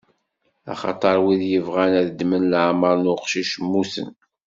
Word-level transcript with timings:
Axaṭer 0.73 1.17
wid 1.23 1.41
yebɣan 1.51 1.93
ad 2.01 2.07
ddmen 2.11 2.43
leɛmeṛ 2.51 2.95
n 2.97 3.11
uqcic, 3.13 3.51
mmuten. 3.63 4.11